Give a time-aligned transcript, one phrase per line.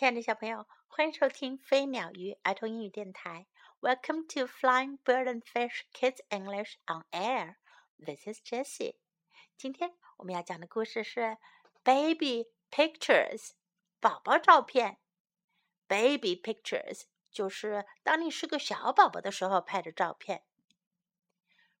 [0.00, 3.46] 亲爱的小朋友，欢迎收听飞鸟鱼儿童英语电台。
[3.80, 7.56] Welcome to Flying Bird and Fish Kids English on Air.
[7.98, 8.96] This is Jessie.
[9.56, 11.38] 今天我们要讲的故事是
[11.82, 13.52] Baby Pictures，
[13.98, 14.98] 宝宝照片。
[15.88, 20.44] Baby Pictures 就是当你是个小宝宝的时候拍的照片。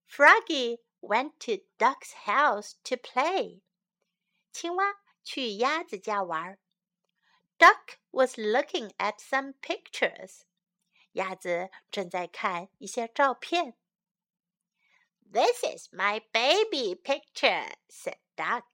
[0.08, 3.60] Froggy went to Duck's house to play.
[4.52, 6.58] 青蛙去鸭子家玩。
[7.60, 10.42] Duck was looking at some pictures.
[11.12, 13.76] 鸭子正在看一些照片。
[15.32, 18.64] This is my baby picture," said Duck.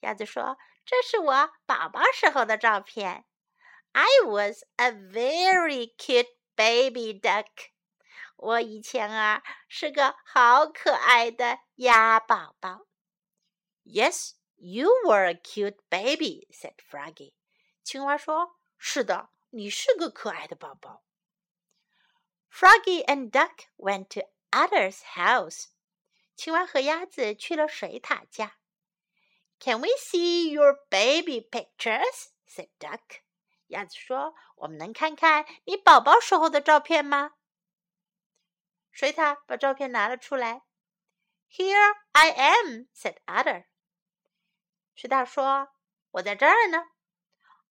[0.00, 3.24] 鸭子说：“这是我宝宝时候的照片。
[3.92, 7.70] I was a very cute baby duck.
[8.36, 12.86] 我以前啊是个好可爱的鸭宝宝。”
[13.84, 17.32] Yes, you were a cute baby," said Froggy.
[17.91, 21.03] 青蛙说：“是的，你是个可爱的宝宝。”
[22.49, 25.65] Froggy and Duck went to Otter's house.
[26.37, 28.55] 青蛙和鸭子去了水獭家。
[29.59, 32.29] Can we see your baby pictures?
[32.47, 33.23] said Duck.
[33.67, 37.33] 鸭子说：“我们能看看你宝宝时候的照片吗？”
[38.89, 40.61] 水獭把照片拿了出来。
[41.49, 43.65] Here I am, said Otter.
[44.95, 45.73] 水獭说
[46.11, 46.90] ：“我在这儿呢。”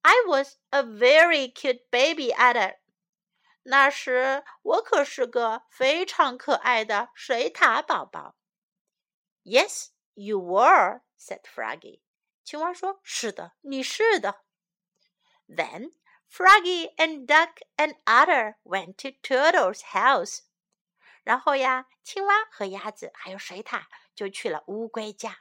[0.03, 2.79] I was a very cute baby otter。
[3.65, 8.37] 那时我可是个非常可爱的水獭宝宝。
[9.45, 12.01] Yes, you were," said Froggy.
[12.42, 14.45] 青蛙说：“是的，你是的。”
[15.47, 15.92] Then
[16.31, 20.41] Froggy and Duck and Otter went to Turtle's house.
[21.23, 25.41] 然后呀，青蛙和鸭子还有水獭就去了乌龟家。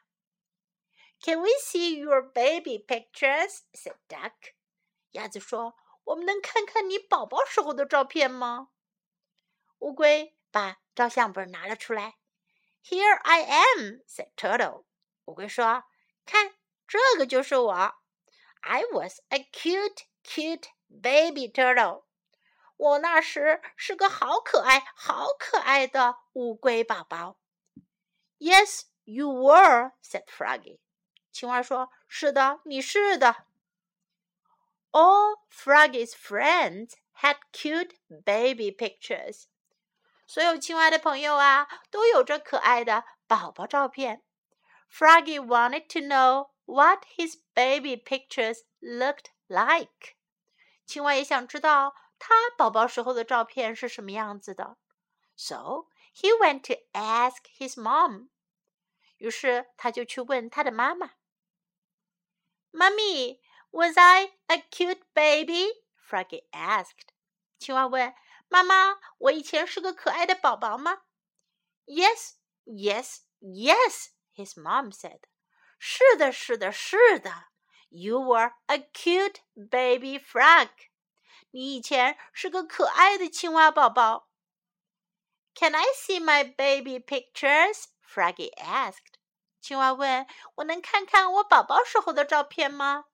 [1.22, 3.62] Can we see your baby pictures?
[3.72, 4.54] said Duck.
[5.12, 8.68] 鸭子说：“我们能看看你宝宝时候的照片吗？”
[9.78, 12.18] 乌龟把照相本拿了出来。“
[12.84, 14.84] Here I am,” said Turtle.
[15.24, 15.88] 乌龟说：“
[16.26, 16.54] 看，
[16.86, 17.94] 这个就是我。
[18.60, 22.04] I was a cute, cute baby turtle.
[22.76, 27.38] 我那时是个好可爱、好可爱的乌龟宝宝。”
[28.38, 30.80] Yes, you were,” said Froggy.
[31.32, 33.46] 青蛙说：“是的，你是的。”
[34.92, 39.46] All Froggy's friends had cute baby pictures.
[40.26, 44.22] 所有青蛙的朋友啊，都有着可爱的宝宝照片。
[44.90, 50.14] Froggy wanted to know what his baby pictures looked like.
[50.86, 54.76] 青蛙也想知道他宝宝时候的照片是什么样子的。
[55.36, 58.28] So he went to ask his mom.
[59.18, 61.12] 于是他就去问他的妈妈。
[62.72, 65.68] Mommy, was I a cute baby?
[65.96, 67.12] Froggy asked.
[67.58, 68.14] 青蛙问
[68.48, 71.02] 妈妈：“我以前是个可爱的宝宝吗？”
[71.86, 75.20] Yes, yes, yes, his mom said.
[75.78, 77.46] 是的，是的，是的。
[77.90, 80.68] You were a cute baby frog.
[81.50, 84.28] 你以前是个可爱的青蛙宝宝。
[85.54, 87.84] Can I see my baby pictures?
[88.02, 89.17] Froggy asked.
[89.60, 93.06] 青蛙问：“我能看看我宝宝时候的照片吗？”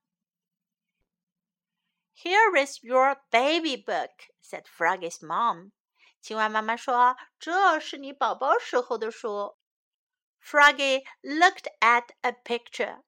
[2.15, 4.11] Here is your baby book,"
[4.43, 5.73] said Froggy's mom.
[6.21, 9.57] 青蛙妈妈说：“这是你宝宝时候的书。”
[10.43, 13.05] Froggy looked at a picture.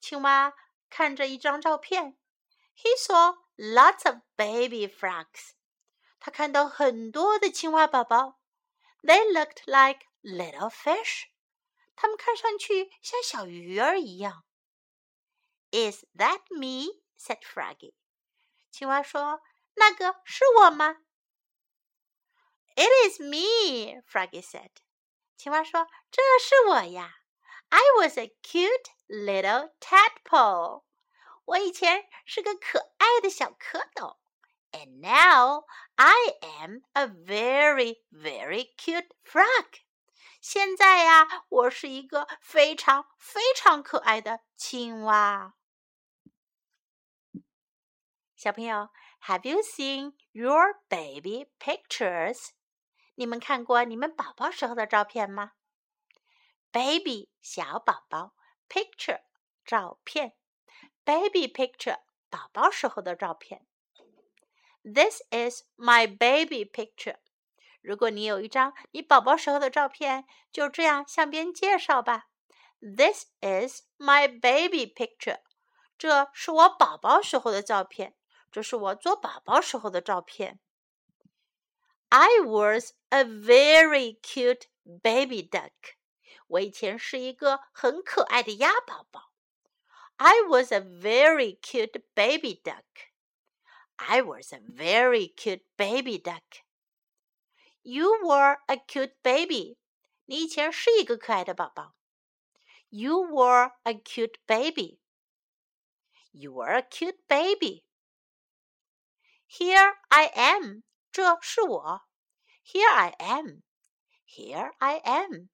[0.00, 0.54] 青蛙
[0.90, 2.16] 看着一张照片。
[2.74, 5.50] He saw lots of baby frogs.
[6.20, 8.40] 他看到很多的青蛙宝宝。
[9.02, 11.26] They looked like little fish.
[11.96, 14.44] 它们看上去像小鱼儿一样。
[15.70, 17.02] Is that me?
[17.16, 17.94] said Froggy.
[18.70, 19.40] 青蛙说：“
[19.74, 21.02] 那个是我吗？”“
[22.76, 24.70] It is me,” Froggy said.
[25.36, 27.16] 青蛙说：“这是我呀。”“
[27.70, 30.84] I was a cute little tadpole.”
[31.44, 34.16] 我以前是个可爱的小蝌蚪。
[34.70, 35.64] And now
[35.96, 39.80] I am a very, very cute frog.
[40.43, 45.53] 现在呀，我是一个非常非常可爱的青蛙。
[48.35, 48.89] 小朋友
[49.21, 52.49] ，Have you seen your baby pictures？
[53.15, 55.53] 你们看过你们宝宝时候的照片吗
[56.73, 58.35] ？Baby 小宝宝
[58.67, 59.21] ，picture
[59.63, 60.35] 照片
[61.05, 63.65] ，baby picture 宝宝时候的照片。
[64.83, 67.19] This is my baby picture。
[67.83, 72.29] 如果你有一张你宝宝时候的照片，就这样向别人介绍吧。
[72.79, 75.41] This is my baby picture。
[75.97, 78.15] 这是我宝宝时候的照片。
[78.51, 80.59] 这是我做宝宝时候的照片。
[82.09, 84.67] I was a very cute
[85.01, 85.71] baby duck。
[86.47, 89.31] 我以前是一个很可爱的鸭宝宝。
[90.17, 92.83] I was a very cute baby duck.
[93.97, 96.62] I was a very cute baby duck.
[97.85, 99.77] You were a cute baby.
[100.25, 101.95] 你以前是一个可爱的宝宝。
[102.87, 105.01] You were a cute baby.
[106.31, 107.83] You were a cute baby.
[109.47, 110.83] Here I am.
[111.11, 112.01] 这是我。
[112.63, 113.63] Here I am.
[114.25, 115.49] Here I am.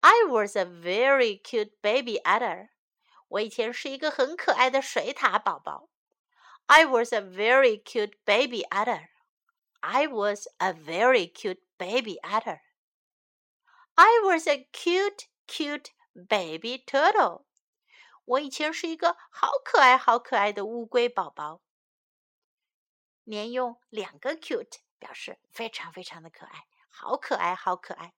[0.00, 2.70] I was a very cute baby otter.
[3.28, 5.88] 我以前是一个很可爱的水獭宝宝。
[6.66, 9.13] I was a very cute baby otter.
[9.83, 12.61] I was a very cute baby adder.
[13.95, 17.45] I was a cute, cute baby turtle.
[18.25, 21.61] 我以前是一个好可爱、好可爱的乌龟宝宝。
[23.23, 28.13] 连用两个 cute 表示非常非常的可爱，好可爱，好可爱。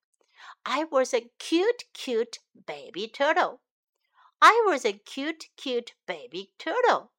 [0.63, 3.59] I was a cute, cute baby turtle.
[4.39, 7.12] I was a cute, cute baby turtle.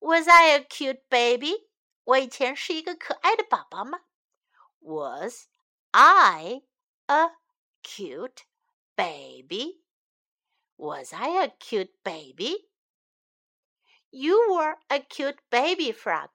[0.00, 1.68] Was I a cute baby?
[2.04, 4.00] 我以前是一个可爱的宝宝吗？
[4.80, 5.48] Was
[5.90, 6.62] I
[7.06, 7.36] a
[7.82, 8.44] cute
[8.96, 9.82] baby?
[10.76, 12.70] Was I a cute baby?
[14.10, 16.30] You were a cute baby frog.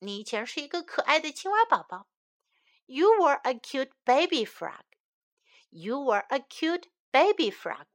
[0.00, 2.08] 你以前是一个可爱的青蛙宝宝。
[2.86, 4.84] You were a cute baby frog.
[5.70, 7.86] You were a cute baby frog.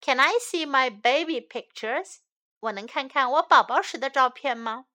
[0.00, 2.18] Can I see my baby pictures?
[2.60, 4.86] 我能看看我宝宝时的照片吗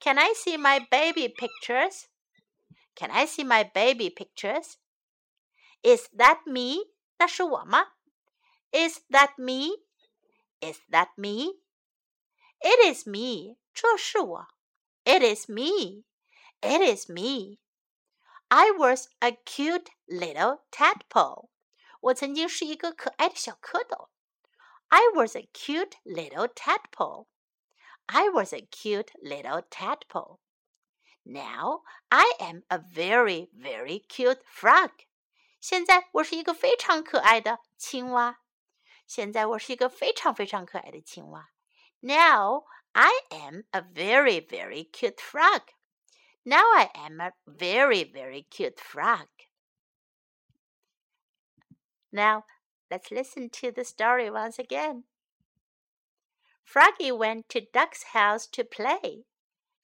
[0.00, 2.08] ？Can I see my baby pictures?
[2.94, 4.78] Can I see my baby pictures?
[5.82, 6.92] Is that me?
[7.18, 7.92] 那是我吗？
[8.72, 9.84] Is that me?
[10.60, 11.60] Is that me?
[12.60, 13.56] It is me.
[13.74, 14.48] 这是我。
[15.04, 16.04] It is me.
[16.60, 17.58] It is me.
[18.48, 21.48] I was a cute little tadpole.
[22.00, 24.08] 我曾经是一个可爱的小蝌蚪。
[24.88, 27.26] I was a cute little tadpole.
[28.06, 30.40] I was a cute little tadpole.
[31.24, 34.90] Now I am a very, very cute frog.
[35.60, 38.40] 现在我是一个非常可爱的青蛙。
[39.06, 41.52] 现在我是一个非常非常可爱的青蛙。
[42.02, 42.64] now
[42.96, 45.62] I am a very, very cute frog.
[46.44, 49.28] Now I am a very, very cute frog.
[52.10, 52.44] Now
[52.90, 55.04] let's listen to the story once again.
[56.67, 59.23] Froggy went to Duck's house to play.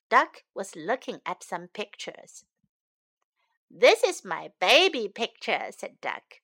[0.09, 2.43] Duck was looking at some pictures.
[3.71, 6.41] This is my baby picture, said Duck.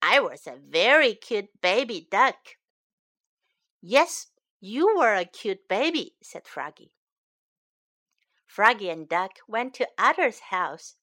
[0.00, 2.36] I was a very cute baby duck.
[3.82, 4.28] Yes,
[4.60, 6.92] you were a cute baby, said Froggy.
[8.46, 10.94] Froggy and Duck went to Otter's house.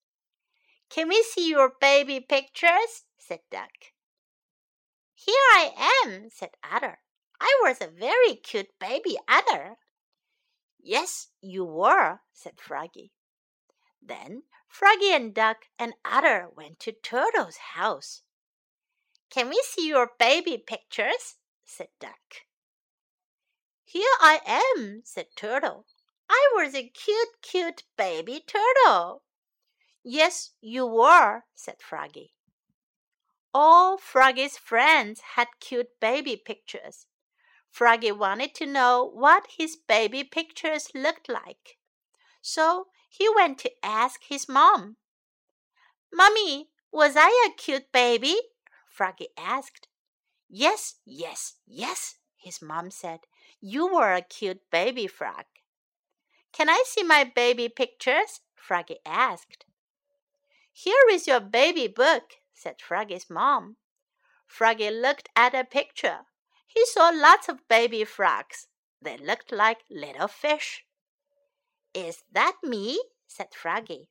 [0.90, 3.04] Can we see your baby pictures?
[3.18, 3.92] said Duck.
[5.14, 7.03] Here I am, said Otter.
[7.40, 9.78] I was a very cute baby Otter.
[10.80, 13.12] Yes, you were, said Froggy.
[14.02, 18.24] Then Froggy and Duck and Otter went to Turtle's house.
[19.30, 21.36] Can we see your baby pictures?
[21.64, 22.46] said Duck.
[23.84, 24.42] Here I
[24.76, 25.86] am, said Turtle.
[26.30, 29.24] I was a cute, cute baby turtle.
[30.04, 32.34] Yes, you were, said Froggy.
[33.54, 37.06] All Froggy's friends had cute baby pictures.
[37.74, 41.80] Froggy wanted to know what his baby pictures looked like.
[42.40, 44.98] So he went to ask his mom.
[46.14, 48.36] Mummy, was I a cute baby?
[48.88, 49.88] Froggy asked.
[50.48, 53.22] Yes, yes, yes, his mom said.
[53.60, 55.46] You were a cute baby frog.
[56.52, 58.42] Can I see my baby pictures?
[58.54, 59.66] Froggy asked.
[60.72, 63.78] Here is your baby book, said Froggy's mom.
[64.46, 66.28] Froggy looked at a picture.
[66.73, 68.69] He saw lots of baby frogs.
[69.01, 70.85] They looked like little fish.
[71.95, 72.99] Is that me?
[73.27, 74.09] said Froggy.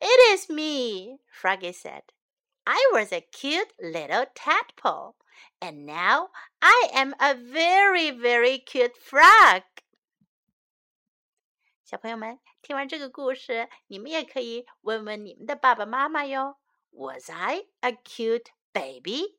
[0.00, 2.02] It is me, Froggy said.
[2.66, 5.16] I was a cute little tadpole
[5.60, 6.28] and now
[6.60, 9.62] I am a very, very cute frog.
[11.84, 16.58] 小朋友们，听完这个故事，你们也可以问问你们的爸爸妈妈哟。
[16.90, 19.38] Was I a cute baby？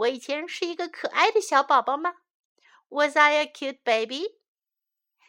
[0.00, 2.14] 我以前是一个可爱的小宝宝吗？
[2.88, 4.38] Was I a cute baby？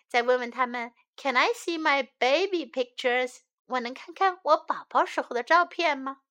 [0.07, 3.39] 再问问他们，Can I see my baby pictures？
[3.65, 6.21] 我能看看我宝宝时候的照片吗？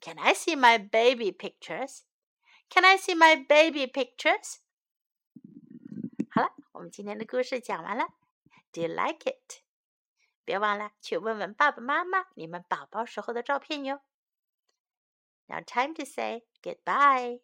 [0.00, 4.58] Can I see my baby pictures？can I see my baby pictures?
[6.30, 6.88] 好了，我们。
[6.88, 8.06] 们今天的故事讲完了。
[8.72, 9.60] Do you like it？
[10.44, 14.00] 别忘了去问问爸爸妈妈你们宝宝时候的照片哟。
[15.46, 17.42] Now time to say goodbye.